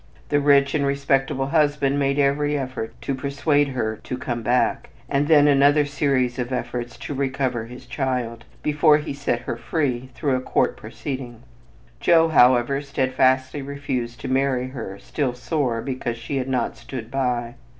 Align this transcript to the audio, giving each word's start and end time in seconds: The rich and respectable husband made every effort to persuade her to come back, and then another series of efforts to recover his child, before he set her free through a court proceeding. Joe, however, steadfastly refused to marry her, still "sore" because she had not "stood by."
The 0.29 0.39
rich 0.39 0.73
and 0.73 0.83
respectable 0.83 1.45
husband 1.49 1.99
made 1.99 2.17
every 2.17 2.57
effort 2.57 2.99
to 3.03 3.13
persuade 3.13 3.67
her 3.67 3.97
to 3.97 4.17
come 4.17 4.41
back, 4.41 4.89
and 5.07 5.27
then 5.27 5.47
another 5.47 5.85
series 5.85 6.39
of 6.39 6.51
efforts 6.51 6.97
to 6.97 7.13
recover 7.13 7.65
his 7.65 7.85
child, 7.85 8.43
before 8.63 8.97
he 8.97 9.13
set 9.13 9.41
her 9.41 9.55
free 9.55 10.09
through 10.15 10.35
a 10.35 10.41
court 10.41 10.75
proceeding. 10.75 11.43
Joe, 11.99 12.29
however, 12.29 12.81
steadfastly 12.81 13.61
refused 13.61 14.19
to 14.21 14.27
marry 14.27 14.69
her, 14.69 14.97
still 14.97 15.35
"sore" 15.35 15.83
because 15.83 16.17
she 16.17 16.37
had 16.37 16.49
not 16.49 16.77
"stood 16.77 17.11
by." 17.11 17.53